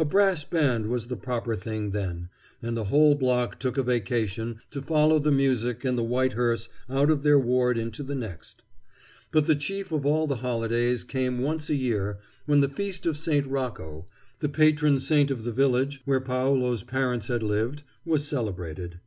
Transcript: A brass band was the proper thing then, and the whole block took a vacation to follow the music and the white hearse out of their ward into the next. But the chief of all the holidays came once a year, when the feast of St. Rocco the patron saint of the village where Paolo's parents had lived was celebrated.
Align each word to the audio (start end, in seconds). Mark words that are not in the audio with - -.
A 0.00 0.04
brass 0.04 0.42
band 0.42 0.86
was 0.86 1.06
the 1.06 1.16
proper 1.16 1.54
thing 1.54 1.92
then, 1.92 2.28
and 2.60 2.76
the 2.76 2.86
whole 2.86 3.14
block 3.14 3.56
took 3.60 3.78
a 3.78 3.84
vacation 3.84 4.58
to 4.72 4.82
follow 4.82 5.20
the 5.20 5.30
music 5.30 5.84
and 5.84 5.96
the 5.96 6.02
white 6.02 6.32
hearse 6.32 6.68
out 6.88 7.08
of 7.08 7.22
their 7.22 7.38
ward 7.38 7.78
into 7.78 8.02
the 8.02 8.16
next. 8.16 8.62
But 9.30 9.46
the 9.46 9.54
chief 9.54 9.92
of 9.92 10.04
all 10.04 10.26
the 10.26 10.38
holidays 10.42 11.04
came 11.04 11.40
once 11.40 11.70
a 11.70 11.76
year, 11.76 12.18
when 12.46 12.62
the 12.62 12.68
feast 12.68 13.06
of 13.06 13.16
St. 13.16 13.46
Rocco 13.46 14.06
the 14.40 14.48
patron 14.48 14.98
saint 14.98 15.30
of 15.30 15.44
the 15.44 15.52
village 15.52 16.02
where 16.04 16.20
Paolo's 16.20 16.82
parents 16.82 17.28
had 17.28 17.44
lived 17.44 17.84
was 18.04 18.26
celebrated. 18.26 18.98